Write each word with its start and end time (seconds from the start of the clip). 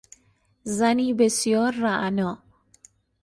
زنی 0.63 1.13
بسیار 1.13 1.71
رعنا 1.71 2.41